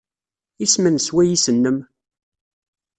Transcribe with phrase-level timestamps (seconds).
[0.63, 1.79] Isem-nnes wayis-nnem?